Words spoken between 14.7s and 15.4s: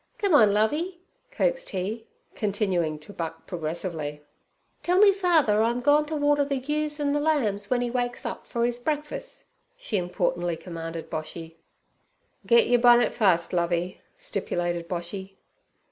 Boshy.